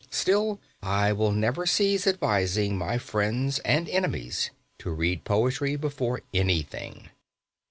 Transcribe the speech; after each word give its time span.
Still, 0.09 0.59
I 0.81 1.13
will 1.13 1.31
never 1.31 1.67
cease 1.67 2.07
advising 2.07 2.75
my 2.75 2.97
friends 2.97 3.59
and 3.59 3.87
enemies 3.87 4.49
to 4.79 4.89
read 4.89 5.25
poetry 5.25 5.75
before 5.75 6.21
anything. 6.33 7.09